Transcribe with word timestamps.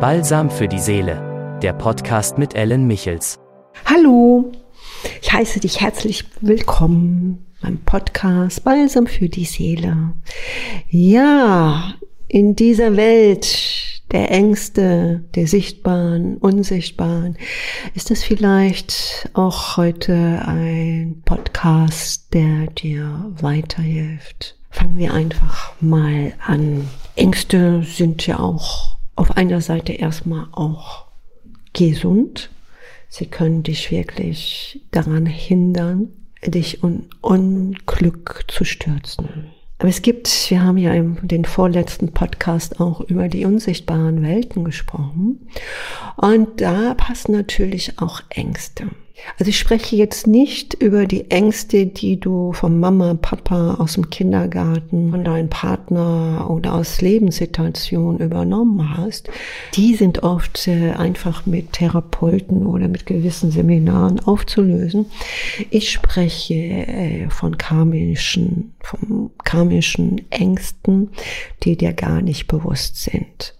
Balsam 0.00 0.48
für 0.48 0.68
die 0.68 0.78
Seele, 0.78 1.58
der 1.60 1.72
Podcast 1.72 2.38
mit 2.38 2.54
Ellen 2.54 2.86
Michels. 2.86 3.40
Hallo, 3.84 4.52
ich 5.20 5.32
heiße 5.32 5.58
dich 5.58 5.80
herzlich 5.80 6.24
willkommen 6.40 7.44
beim 7.60 7.78
Podcast 7.78 8.62
Balsam 8.62 9.08
für 9.08 9.28
die 9.28 9.44
Seele. 9.44 10.12
Ja, 10.88 11.94
in 12.28 12.54
dieser 12.54 12.96
Welt 12.96 14.04
der 14.12 14.30
Ängste, 14.30 15.24
der 15.34 15.48
sichtbaren, 15.48 16.36
unsichtbaren, 16.36 17.36
ist 17.96 18.12
das 18.12 18.22
vielleicht 18.22 19.28
auch 19.34 19.76
heute 19.76 20.42
ein 20.46 21.22
Podcast, 21.24 22.32
der 22.32 22.68
dir 22.68 23.34
weiterhilft. 23.40 24.60
Fangen 24.70 24.96
wir 24.96 25.12
einfach 25.12 25.72
mal 25.80 26.34
an. 26.46 26.88
Ängste 27.16 27.82
sind 27.82 28.24
ja 28.28 28.38
auch 28.38 28.97
auf 29.18 29.36
einer 29.36 29.60
Seite 29.60 29.92
erstmal 29.92 30.46
auch 30.52 31.06
gesund. 31.72 32.50
Sie 33.08 33.26
können 33.26 33.62
dich 33.62 33.90
wirklich 33.90 34.80
daran 34.90 35.26
hindern, 35.26 36.10
dich 36.44 36.82
in 36.82 37.06
Unglück 37.20 38.44
zu 38.48 38.64
stürzen. 38.64 39.50
Aber 39.78 39.88
es 39.88 40.02
gibt, 40.02 40.28
wir 40.50 40.62
haben 40.62 40.78
ja 40.78 40.92
in 40.92 41.18
den 41.22 41.44
vorletzten 41.44 42.12
Podcast 42.12 42.80
auch 42.80 43.00
über 43.00 43.28
die 43.28 43.44
unsichtbaren 43.44 44.22
Welten 44.22 44.64
gesprochen. 44.64 45.48
Und 46.16 46.60
da 46.60 46.94
passen 46.94 47.32
natürlich 47.32 48.00
auch 48.00 48.22
Ängste. 48.28 48.88
Also 49.38 49.50
ich 49.50 49.58
spreche 49.58 49.96
jetzt 49.96 50.26
nicht 50.26 50.74
über 50.74 51.06
die 51.06 51.30
Ängste, 51.30 51.86
die 51.86 52.18
du 52.18 52.52
von 52.52 52.78
Mama, 52.80 53.14
Papa 53.14 53.74
aus 53.74 53.94
dem 53.94 54.10
Kindergarten, 54.10 55.10
von 55.10 55.24
deinem 55.24 55.48
Partner 55.48 56.46
oder 56.50 56.74
aus 56.74 57.00
Lebenssituationen 57.00 58.20
übernommen 58.20 58.96
hast. 58.96 59.30
Die 59.74 59.94
sind 59.94 60.22
oft 60.22 60.68
einfach 60.68 61.46
mit 61.46 61.72
Therapeuten 61.72 62.66
oder 62.66 62.88
mit 62.88 63.06
gewissen 63.06 63.50
Seminaren 63.50 64.20
aufzulösen. 64.20 65.06
Ich 65.70 65.90
spreche 65.90 66.54
äh, 66.54 67.30
von 67.30 67.58
karmischen, 67.58 68.74
von 68.80 69.30
karmischen 69.44 70.30
Ängsten, 70.30 71.10
die 71.62 71.76
dir 71.76 71.92
gar 71.92 72.22
nicht 72.22 72.46
bewusst 72.48 73.02
sind. 73.02 73.54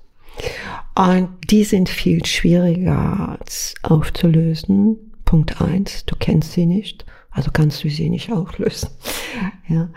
Und 0.94 1.28
die 1.50 1.64
sind 1.64 1.88
viel 1.88 2.24
schwieriger 2.26 3.38
aufzulösen 3.82 5.07
Punkt 5.28 5.60
eins, 5.60 6.06
du 6.06 6.16
kennst 6.16 6.52
sie 6.52 6.64
nicht, 6.64 7.04
also 7.30 7.50
kannst 7.52 7.84
du 7.84 7.90
sie 7.90 8.08
nicht 8.08 8.32
auflösen. 8.32 8.88
Ja. 9.68 9.90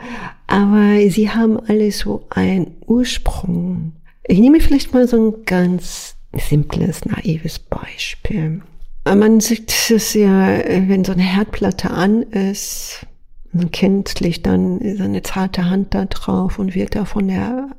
Aber 0.48 1.10
sie 1.10 1.30
haben 1.30 1.58
alle 1.58 1.90
so 1.94 2.26
einen 2.30 2.76
Ursprung. 2.86 3.94
Ich 4.28 4.40
nehme 4.40 4.59
vielleicht 4.59 4.94
mal 4.94 5.08
so 5.08 5.30
ein 5.30 5.46
ganz 5.46 6.18
simples, 6.34 7.06
naives 7.06 7.59
Beispiel. 7.59 8.62
Man 9.06 9.40
sieht 9.40 9.72
es 9.90 10.14
ja, 10.16 10.48
wenn 10.90 11.06
so 11.06 11.14
eine 11.14 11.24
Herdplatte 11.24 11.92
an 11.92 12.24
ist, 12.24 13.08
ein 13.54 13.72
Kind 13.72 14.20
legt 14.20 14.46
dann 14.48 14.82
seine 14.98 15.24
zarte 15.24 15.70
Hand 15.70 15.94
da 15.94 16.04
drauf 16.04 16.59
und 16.59 16.76
wird 16.76 16.96
da 16.96 17.06
von 17.06 17.30
der 17.30 17.70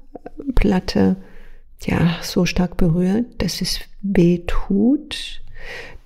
Platte 0.55 1.17
ja 1.85 2.17
so 2.23 2.47
stark 2.47 2.79
berührt, 2.79 3.27
dass 3.43 3.61
es 3.61 3.81
weh 4.01 4.39
tut 4.47 5.43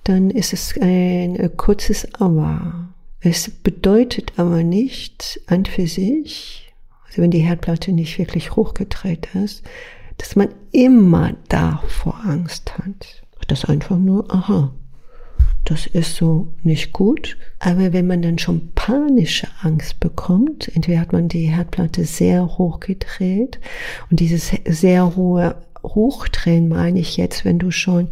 dann 0.07 0.29
ist 0.29 0.53
es 0.53 0.75
ein 0.79 1.35
äh, 1.35 1.49
kurzes 1.55 2.07
Aber. 2.15 2.89
Es 3.19 3.49
bedeutet 3.49 4.33
aber 4.37 4.63
nicht 4.63 5.41
an 5.47 5.65
für 5.65 5.87
sich, 5.87 6.71
also 7.07 7.21
wenn 7.21 7.31
die 7.31 7.39
Herdplatte 7.39 7.91
nicht 7.91 8.17
wirklich 8.19 8.55
hochgedreht 8.55 9.27
ist, 9.35 9.63
dass 10.17 10.35
man 10.35 10.49
immer 10.71 11.33
davor 11.49 12.19
Angst 12.25 12.77
hat. 12.77 13.23
Das 13.47 13.65
einfach 13.65 13.97
nur, 13.97 14.29
aha, 14.33 14.73
das 15.63 15.85
ist 15.87 16.15
so 16.15 16.53
nicht 16.63 16.93
gut. 16.93 17.37
Aber 17.59 17.93
wenn 17.93 18.07
man 18.07 18.21
dann 18.21 18.37
schon 18.37 18.71
panische 18.73 19.47
Angst 19.61 19.99
bekommt, 19.99 20.69
entweder 20.75 20.99
hat 20.99 21.11
man 21.11 21.27
die 21.27 21.47
Herdplatte 21.47 22.05
sehr 22.05 22.57
hoch 22.57 22.79
gedreht 22.79 23.59
und 24.09 24.19
dieses 24.19 24.51
sehr 24.65 25.15
hohe 25.15 25.55
Hochdrehen 25.83 26.67
meine 26.67 26.99
ich 26.99 27.17
jetzt, 27.17 27.45
wenn 27.45 27.59
du 27.59 27.71
schon 27.71 28.09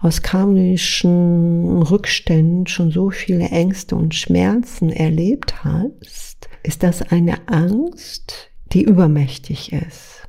aus 0.00 0.22
karmischen 0.22 1.82
Rückständen 1.82 2.66
schon 2.66 2.90
so 2.90 3.10
viele 3.10 3.48
Ängste 3.48 3.96
und 3.96 4.14
Schmerzen 4.14 4.90
erlebt 4.90 5.64
hast, 5.64 6.48
ist 6.62 6.82
das 6.82 7.02
eine 7.02 7.48
Angst, 7.48 8.50
die 8.72 8.82
übermächtig 8.82 9.72
ist. 9.72 10.22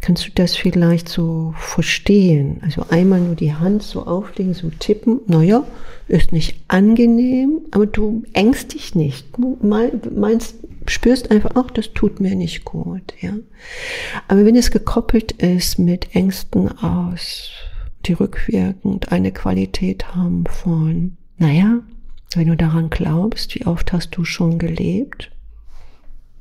Kannst 0.00 0.26
du 0.26 0.30
das 0.34 0.56
vielleicht 0.56 1.08
so 1.08 1.52
verstehen? 1.56 2.60
Also 2.64 2.86
einmal 2.88 3.20
nur 3.20 3.34
die 3.34 3.52
Hand 3.52 3.82
so 3.82 4.06
auflegen, 4.06 4.54
so 4.54 4.70
tippen, 4.70 5.20
naja, 5.26 5.64
ist 6.08 6.32
nicht 6.32 6.56
angenehm, 6.68 7.60
aber 7.70 7.86
du 7.86 8.22
engst 8.32 8.72
dich 8.72 8.94
nicht. 8.94 9.26
Du 9.36 9.58
meinst, 9.62 10.56
spürst 10.90 11.30
einfach, 11.30 11.50
ach, 11.54 11.70
das 11.70 11.92
tut 11.92 12.20
mir 12.20 12.34
nicht 12.34 12.64
gut, 12.64 13.14
ja. 13.20 13.34
Aber 14.28 14.44
wenn 14.44 14.56
es 14.56 14.70
gekoppelt 14.70 15.32
ist 15.32 15.78
mit 15.78 16.14
Ängsten 16.14 16.76
aus, 16.78 17.50
die 18.06 18.14
rückwirkend 18.14 19.12
eine 19.12 19.32
Qualität 19.32 20.14
haben 20.14 20.44
von, 20.46 21.16
naja, 21.38 21.80
wenn 22.34 22.48
du 22.48 22.56
daran 22.56 22.90
glaubst, 22.90 23.54
wie 23.54 23.66
oft 23.66 23.92
hast 23.92 24.16
du 24.16 24.24
schon 24.24 24.58
gelebt? 24.58 25.30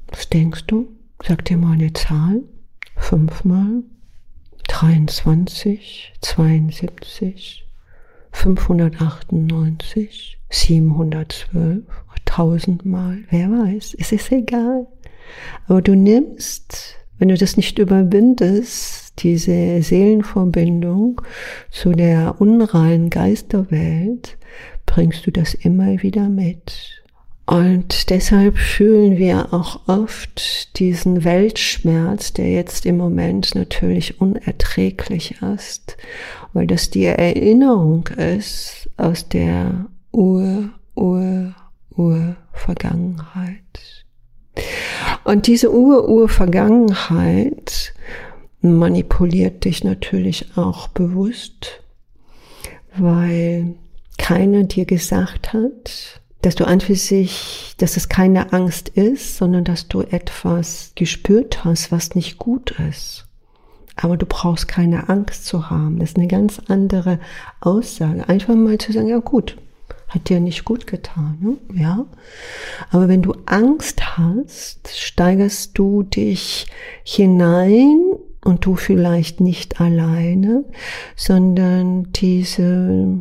Was 0.08 0.30
denkst 0.30 0.66
du? 0.68 0.88
Sag 1.26 1.46
dir 1.46 1.58
mal 1.58 1.74
eine 1.74 1.94
Zahl. 1.94 2.44
Fünfmal. 2.96 3.84
23, 4.68 6.14
72, 6.22 7.66
598, 8.32 10.39
712, 10.50 11.84
tausendmal, 12.30 13.18
wer 13.30 13.50
weiß, 13.50 13.96
es 14.00 14.12
ist 14.12 14.32
egal. 14.32 14.88
Aber 15.68 15.82
du 15.82 15.96
nimmst, 15.96 16.96
wenn 17.18 17.30
du 17.30 17.36
das 17.36 17.58
nicht 17.58 17.80
überwindest, 17.80 19.14
diese 19.20 19.82
Seelenverbindung 19.82 21.22
zu 21.70 21.92
der 21.92 22.36
unreinen 22.40 23.10
Geisterwelt, 23.10 24.38
bringst 24.86 25.28
du 25.28 25.32
das 25.32 25.54
immer 25.54 26.02
wieder 26.02 26.30
mit. 26.30 27.02
Und 27.46 28.12
deshalb 28.12 28.58
fühlen 28.58 29.18
wir 29.18 29.54
auch 29.54 29.88
oft 29.88 30.78
diesen 30.78 31.24
Weltschmerz, 31.24 32.32
der 32.32 32.52
jetzt 32.52 32.86
im 32.86 32.98
Moment 32.98 33.56
natürlich 33.56 34.22
unerträglich 34.22 35.36
ist, 35.56 35.98
weil 36.54 36.68
das 36.68 36.92
die 36.92 37.06
Erinnerung 37.06 38.08
ist 38.18 38.88
aus 38.98 39.28
der 39.28 39.88
Ur, 40.12 40.70
Ur, 40.96 41.54
Ur-Vergangenheit. 41.96 44.06
Und 45.24 45.48
diese 45.48 45.74
Ur-Ur-Vergangenheit 45.74 47.94
manipuliert 48.62 49.66
dich 49.66 49.84
natürlich 49.84 50.58
auch 50.58 50.88
bewusst, 50.90 51.82
weil 52.98 53.76
keiner 54.18 54.64
dir 54.64 54.86
gesagt 54.86 55.54
hat, 55.54 56.22
dass 56.42 56.56
du 56.56 56.66
an 56.66 56.82
für 56.82 56.96
sich, 56.96 57.74
dass 57.78 57.98
es 57.98 58.10
keine 58.10 58.54
Angst 58.54 58.90
ist, 58.90 59.38
sondern 59.38 59.64
dass 59.64 59.88
du 59.88 60.02
etwas 60.02 60.94
gespürt 60.96 61.66
hast, 61.66 61.92
was 61.92 62.16
nicht 62.16 62.38
gut 62.38 62.76
ist. 62.90 63.26
Aber 63.96 64.16
du 64.16 64.26
brauchst 64.26 64.68
keine 64.68 65.10
Angst 65.10 65.46
zu 65.46 65.70
haben. 65.70 66.00
Das 66.00 66.12
ist 66.12 66.18
eine 66.18 66.28
ganz 66.28 66.62
andere 66.68 67.20
Aussage. 67.60 68.28
Einfach 68.30 68.56
mal 68.56 68.78
zu 68.78 68.94
sagen, 68.94 69.08
ja 69.08 69.18
gut, 69.18 69.58
hat 70.10 70.30
dir 70.30 70.40
nicht 70.40 70.66
gut 70.66 70.88
getan, 70.88 71.38
ne? 71.40 71.80
ja. 71.80 72.06
Aber 72.90 73.08
wenn 73.08 73.22
du 73.22 73.34
Angst 73.46 74.18
hast, 74.18 74.90
steigerst 74.90 75.78
du 75.78 76.04
dich 76.04 76.66
hinein 77.04 78.02
und 78.44 78.66
du 78.66 78.76
vielleicht 78.76 79.40
nicht 79.40 79.80
alleine, 79.80 80.66
sondern 81.16 82.12
diese 82.14 83.20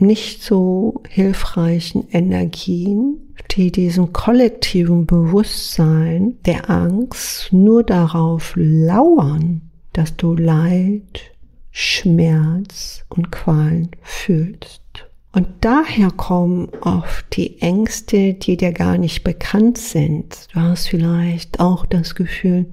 nicht 0.00 0.42
so 0.42 1.02
hilfreichen 1.08 2.08
Energien, 2.10 3.34
die 3.52 3.72
diesem 3.72 4.12
kollektiven 4.12 5.06
Bewusstsein 5.06 6.36
der 6.46 6.70
Angst 6.70 7.52
nur 7.52 7.82
darauf 7.82 8.54
lauern, 8.56 9.70
dass 9.92 10.16
du 10.16 10.34
Leid, 10.34 11.32
Schmerz 11.70 13.04
und 13.08 13.30
Qualen 13.30 13.90
fühlst. 14.02 15.07
Und 15.32 15.46
daher 15.60 16.10
kommen 16.10 16.68
oft 16.80 17.36
die 17.36 17.60
Ängste, 17.60 18.34
die 18.34 18.56
dir 18.56 18.72
gar 18.72 18.98
nicht 18.98 19.24
bekannt 19.24 19.78
sind. 19.78 20.48
Du 20.52 20.60
hast 20.60 20.88
vielleicht 20.88 21.60
auch 21.60 21.84
das 21.84 22.14
Gefühl, 22.14 22.66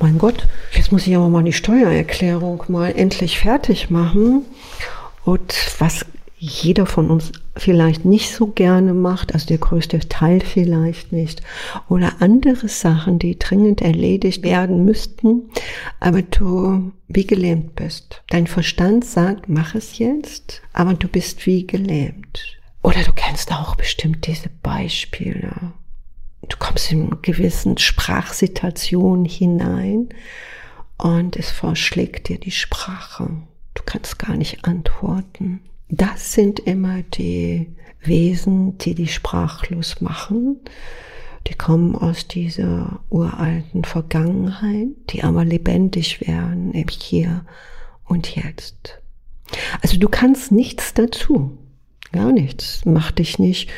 mein 0.00 0.18
Gott, 0.18 0.46
jetzt 0.72 0.92
muss 0.92 1.06
ich 1.06 1.16
aber 1.16 1.28
mal 1.28 1.44
die 1.44 1.52
Steuererklärung 1.52 2.64
mal 2.68 2.92
endlich 2.96 3.38
fertig 3.38 3.90
machen. 3.90 4.42
Und 5.24 5.54
was 5.78 6.04
jeder 6.42 6.86
von 6.86 7.10
uns 7.10 7.32
vielleicht 7.54 8.06
nicht 8.06 8.34
so 8.34 8.46
gerne 8.46 8.94
macht, 8.94 9.34
also 9.34 9.46
der 9.46 9.58
größte 9.58 10.00
Teil 10.08 10.40
vielleicht 10.40 11.12
nicht, 11.12 11.42
oder 11.86 12.14
andere 12.20 12.66
Sachen, 12.66 13.18
die 13.18 13.38
dringend 13.38 13.82
erledigt 13.82 14.42
werden 14.42 14.86
müssten, 14.86 15.50
aber 16.00 16.22
du 16.22 16.92
wie 17.08 17.26
gelähmt 17.26 17.74
bist. 17.76 18.22
Dein 18.30 18.46
Verstand 18.46 19.04
sagt, 19.04 19.50
mach 19.50 19.74
es 19.74 19.98
jetzt, 19.98 20.62
aber 20.72 20.94
du 20.94 21.08
bist 21.08 21.44
wie 21.44 21.66
gelähmt. 21.66 22.58
Oder 22.82 23.02
du 23.02 23.12
kennst 23.12 23.52
auch 23.52 23.76
bestimmt 23.76 24.26
diese 24.26 24.48
Beispiele. 24.62 25.74
Du 26.48 26.56
kommst 26.58 26.90
in 26.90 27.20
gewissen 27.20 27.76
Sprachsituationen 27.76 29.26
hinein 29.26 30.08
und 30.96 31.36
es 31.36 31.50
verschlägt 31.50 32.30
dir 32.30 32.40
die 32.40 32.50
Sprache. 32.50 33.28
Du 33.74 33.82
kannst 33.84 34.18
gar 34.18 34.36
nicht 34.36 34.64
antworten. 34.64 35.60
Das 35.90 36.32
sind 36.32 36.60
immer 36.60 37.02
die 37.02 37.74
Wesen, 38.00 38.78
die 38.78 38.94
die 38.94 39.08
sprachlos 39.08 40.00
machen. 40.00 40.60
Die 41.46 41.54
kommen 41.54 41.96
aus 41.96 42.28
dieser 42.28 43.00
uralten 43.10 43.84
Vergangenheit, 43.84 44.88
die 45.10 45.24
aber 45.24 45.44
lebendig 45.44 46.20
werden 46.26 46.72
im 46.72 46.88
Hier 46.88 47.44
und 48.04 48.36
Jetzt. 48.36 49.00
Also 49.82 49.98
du 49.98 50.08
kannst 50.08 50.52
nichts 50.52 50.94
dazu. 50.94 51.58
Gar 52.12 52.32
nichts. 52.32 52.82
Mach 52.84 53.10
dich 53.10 53.38
nicht 53.38 53.70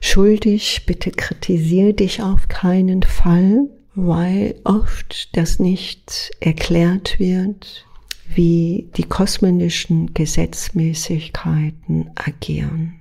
schuldig. 0.00 0.84
Bitte 0.86 1.10
kritisiere 1.10 1.94
dich 1.94 2.22
auf 2.22 2.48
keinen 2.48 3.02
Fall, 3.02 3.68
weil 3.94 4.56
oft 4.64 5.36
das 5.36 5.58
nicht 5.58 6.30
erklärt 6.40 7.18
wird, 7.18 7.86
wie 8.34 8.90
die 8.96 9.04
kosmischen 9.04 10.14
Gesetzmäßigkeiten 10.14 12.10
agieren. 12.14 12.94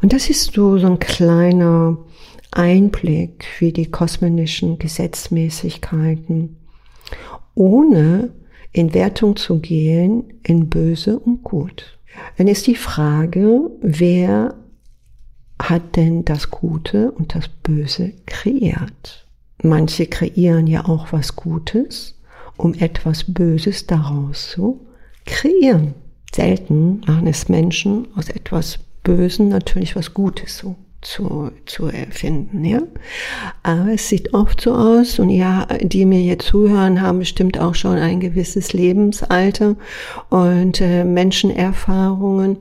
Und 0.00 0.12
das 0.12 0.28
ist 0.30 0.52
so, 0.52 0.78
so 0.78 0.86
ein 0.86 0.98
kleiner 0.98 1.98
Einblick, 2.50 3.46
wie 3.58 3.72
die 3.72 3.90
kosmischen 3.90 4.78
Gesetzmäßigkeiten, 4.78 6.56
ohne 7.54 8.30
in 8.72 8.94
Wertung 8.94 9.36
zu 9.36 9.58
gehen 9.60 10.24
in 10.42 10.68
böse 10.68 11.18
und 11.18 11.42
gut. 11.42 11.98
Dann 12.36 12.48
ist 12.48 12.66
die 12.66 12.74
Frage, 12.76 13.70
wer 13.80 14.54
hat 15.58 15.96
denn 15.96 16.24
das 16.24 16.50
Gute 16.50 17.12
und 17.12 17.34
das 17.34 17.48
Böse 17.48 18.12
kreiert? 18.26 19.26
Manche 19.62 20.06
kreieren 20.06 20.66
ja 20.66 20.86
auch 20.86 21.12
was 21.12 21.36
Gutes 21.36 22.18
um 22.62 22.74
etwas 22.74 23.24
Böses 23.24 23.86
daraus 23.86 24.50
zu 24.50 24.86
kreieren. 25.26 25.94
Selten 26.32 27.00
machen 27.06 27.26
es 27.26 27.48
Menschen 27.48 28.06
aus 28.14 28.28
etwas 28.28 28.78
Bösen 29.02 29.48
natürlich 29.48 29.96
was 29.96 30.14
Gutes 30.14 30.58
so 30.58 30.76
zu, 31.00 31.50
zu 31.66 31.86
erfinden, 31.86 32.64
ja. 32.64 32.80
Aber 33.64 33.92
es 33.92 34.08
sieht 34.08 34.32
oft 34.32 34.60
so 34.60 34.72
aus 34.72 35.18
und 35.18 35.30
ja, 35.30 35.66
die 35.82 36.04
mir 36.04 36.20
hier 36.20 36.38
zuhören, 36.38 37.02
haben 37.02 37.18
bestimmt 37.18 37.58
auch 37.58 37.74
schon 37.74 37.98
ein 37.98 38.20
gewisses 38.20 38.72
Lebensalter 38.72 39.74
und 40.30 40.80
äh, 40.80 41.04
Menschenerfahrungen. 41.04 42.58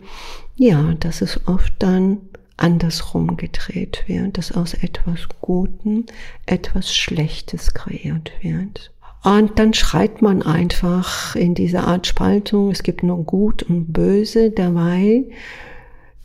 Ja, 0.55 0.95
dass 0.99 1.21
es 1.21 1.39
oft 1.47 1.73
dann 1.77 2.17
andersrum 2.57 3.37
gedreht 3.37 4.03
wird, 4.07 4.39
dass 4.39 4.51
aus 4.51 4.73
etwas 4.73 5.27
Guten 5.39 6.07
etwas 6.47 6.93
Schlechtes 6.93 7.75
kreiert 7.75 8.31
wird. 8.41 8.90
Und 9.23 9.59
dann 9.59 9.73
schreit 9.73 10.21
man 10.21 10.41
einfach 10.41 11.35
in 11.35 11.53
dieser 11.53 11.87
Art 11.87 12.07
Spaltung, 12.07 12.71
es 12.71 12.81
gibt 12.81 13.03
nur 13.03 13.23
Gut 13.23 13.63
und 13.63 13.93
Böse. 13.93 14.49
Dabei 14.49 15.25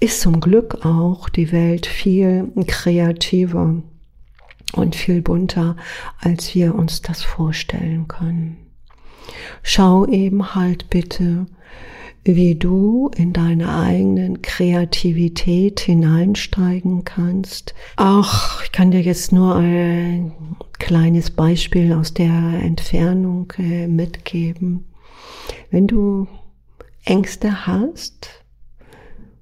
ist 0.01 0.21
zum 0.21 0.41
Glück 0.41 0.85
auch 0.85 1.29
die 1.29 1.53
Welt 1.53 1.87
viel 1.87 2.49
kreativer 2.67 3.83
und 4.73 4.97
viel 4.97 5.23
bunter, 5.23 5.77
als 6.21 6.55
wir 6.55 6.75
uns 6.75 7.03
das 7.03 7.23
vorstellen 7.23 8.09
können. 8.09 8.57
Schau 9.63 10.07
eben 10.07 10.55
halt 10.55 10.89
bitte, 10.89 11.47
wie 12.35 12.57
du 12.57 13.11
in 13.17 13.33
deine 13.33 13.79
eigenen 13.79 14.43
Kreativität 14.43 15.81
hineinsteigen 15.81 17.05
kannst. 17.05 17.75
Auch 17.97 18.63
ich 18.65 18.73
kann 18.73 18.91
dir 18.91 19.03
jetzt 19.03 19.33
nur 19.33 19.55
ein 19.57 20.33
kleines 20.79 21.31
Beispiel 21.31 21.93
aus 21.93 22.15
der 22.15 22.33
Entfernung 22.33 23.53
äh, 23.59 23.87
mitgeben. 23.87 24.87
Wenn 25.71 25.87
du 25.87 26.27
Ängste 27.05 27.67
hast, 27.67 28.29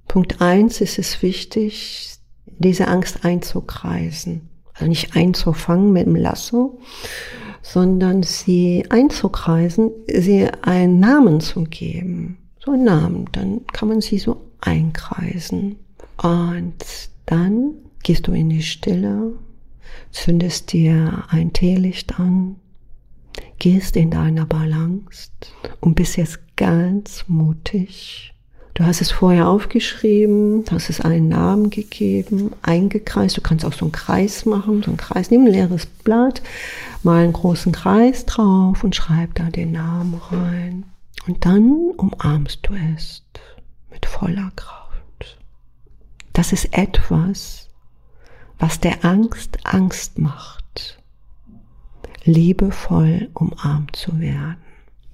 Punkt 0.06 0.42
eins 0.42 0.80
ist 0.80 0.98
es 0.98 1.22
wichtig, 1.22 2.18
diese 2.46 2.88
Angst 2.88 3.24
einzukreisen. 3.24 4.50
Also 4.74 4.86
nicht 4.86 5.16
einzufangen 5.16 5.92
mit 5.92 6.06
dem 6.06 6.16
Lasso, 6.16 6.80
sondern 7.62 8.22
sie 8.22 8.84
einzukreisen, 8.90 9.90
sie 10.06 10.48
einen 10.62 11.00
Namen 11.00 11.40
zu 11.40 11.64
geben 11.64 12.43
so 12.64 12.72
einen 12.72 12.84
Namen. 12.84 13.28
Dann 13.32 13.66
kann 13.72 13.88
man 13.88 14.00
sie 14.00 14.18
so 14.18 14.40
einkreisen. 14.60 15.76
Und 16.22 16.84
dann 17.26 17.74
gehst 18.02 18.26
du 18.26 18.32
in 18.32 18.50
die 18.50 18.62
Stille, 18.62 19.32
zündest 20.10 20.72
dir 20.72 21.24
ein 21.28 21.52
Teelicht 21.52 22.18
an, 22.18 22.56
gehst 23.58 23.96
in 23.96 24.10
deiner 24.10 24.46
Balance 24.46 25.30
und 25.80 25.94
bist 25.94 26.16
jetzt 26.16 26.38
ganz 26.56 27.24
mutig. 27.28 28.30
Du 28.74 28.84
hast 28.84 29.00
es 29.00 29.12
vorher 29.12 29.48
aufgeschrieben, 29.48 30.64
hast 30.68 30.90
es 30.90 31.00
einen 31.00 31.28
Namen 31.28 31.70
gegeben, 31.70 32.50
eingekreist. 32.62 33.36
Du 33.36 33.40
kannst 33.40 33.64
auch 33.64 33.72
so 33.72 33.84
einen 33.84 33.92
Kreis 33.92 34.46
machen, 34.46 34.82
so 34.82 34.90
einen 34.90 34.96
Kreis. 34.96 35.30
Nimm 35.30 35.42
ein 35.42 35.52
leeres 35.52 35.86
Blatt, 35.86 36.42
mal 37.04 37.22
einen 37.22 37.32
großen 37.32 37.70
Kreis 37.70 38.26
drauf 38.26 38.82
und 38.82 38.96
schreib 38.96 39.36
da 39.36 39.44
den 39.44 39.72
Namen 39.72 40.14
rein. 40.14 40.84
Und 41.26 41.44
dann 41.44 41.92
umarmst 41.96 42.60
du 42.62 42.74
es 42.74 43.22
mit 43.90 44.04
voller 44.06 44.52
Kraft. 44.56 45.38
Das 46.32 46.52
ist 46.52 46.76
etwas, 46.76 47.70
was 48.58 48.80
der 48.80 49.04
Angst 49.04 49.58
Angst 49.64 50.18
macht, 50.18 50.98
liebevoll 52.24 53.30
umarmt 53.34 53.96
zu 53.96 54.18
werden. 54.20 54.56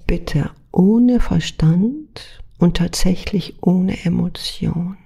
Bitte 0.05 0.51
ohne 0.71 1.19
Verstand 1.19 2.41
und 2.57 2.77
tatsächlich 2.77 3.61
ohne 3.61 4.03
Emotion, 4.05 4.97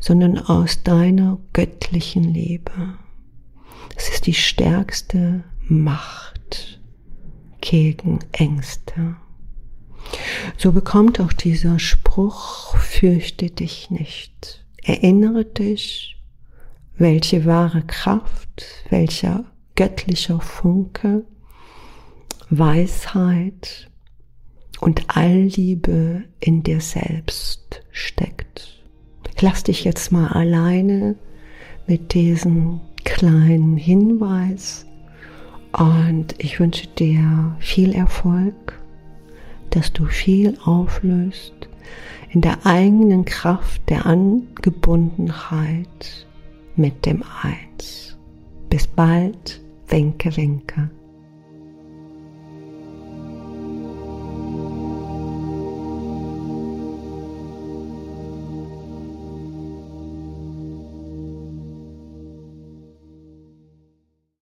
sondern 0.00 0.38
aus 0.38 0.82
deiner 0.82 1.38
göttlichen 1.52 2.24
Liebe. 2.24 2.98
Es 3.96 4.08
ist 4.08 4.26
die 4.26 4.34
stärkste 4.34 5.44
Macht 5.68 6.80
gegen 7.60 8.18
Ängste. 8.32 9.16
So 10.56 10.72
bekommt 10.72 11.20
auch 11.20 11.32
dieser 11.32 11.78
Spruch, 11.78 12.76
fürchte 12.76 13.50
dich 13.50 13.90
nicht. 13.90 14.64
Erinnere 14.82 15.44
dich, 15.44 16.16
welche 16.96 17.44
wahre 17.44 17.82
Kraft, 17.82 18.64
welcher 18.90 19.44
göttlicher 19.74 20.40
Funke, 20.40 21.24
Weisheit 22.50 23.90
und 24.80 25.16
Allliebe 25.16 26.24
in 26.40 26.62
dir 26.62 26.80
selbst 26.80 27.82
steckt. 27.90 28.82
Lass 29.40 29.64
dich 29.64 29.84
jetzt 29.84 30.12
mal 30.12 30.28
alleine 30.28 31.16
mit 31.86 32.14
diesem 32.14 32.80
kleinen 33.04 33.76
Hinweis 33.76 34.86
und 35.72 36.34
ich 36.38 36.60
wünsche 36.60 36.86
dir 36.86 37.56
viel 37.58 37.92
Erfolg 37.92 38.78
dass 39.74 39.92
du 39.92 40.06
viel 40.06 40.56
auflöst 40.64 41.52
in 42.30 42.40
der 42.40 42.64
eigenen 42.64 43.24
Kraft 43.24 43.82
der 43.88 44.06
Angebundenheit 44.06 46.28
mit 46.76 47.04
dem 47.06 47.24
Eins. 47.42 48.16
Bis 48.70 48.86
bald, 48.86 49.60
Wenke, 49.88 50.36
Wenke. 50.36 50.90